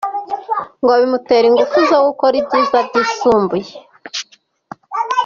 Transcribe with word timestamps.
Ngo 0.81 0.93
bimutera 1.01 1.45
ingufu 1.47 1.77
zo 1.89 1.97
gukora 2.07 2.35
ibyiza 2.41 2.77
byisumbuye. 2.87 3.71